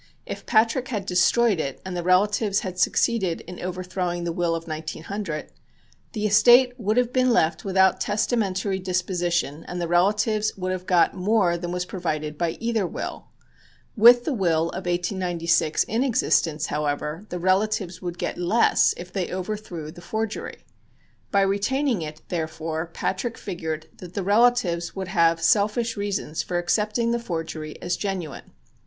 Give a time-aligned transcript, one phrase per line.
[0.25, 4.67] If Patrick had destroyed it and the relatives had succeeded in overthrowing the will of
[4.67, 5.51] 1900,
[6.13, 11.13] the estate would have been left without testamentary disposition and the relatives would have got
[11.13, 13.27] more than was provided by either will.
[13.95, 19.31] With the will of 1896 in existence, however, the relatives would get less if they
[19.31, 20.65] overthrew the forgery.
[21.29, 27.11] By retaining it, therefore, Patrick figured that the relatives would have selfish reasons for accepting
[27.11, 28.53] the forgery as genuine.